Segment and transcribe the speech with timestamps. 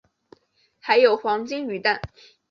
[0.79, 2.01] 还有黄金鱼蛋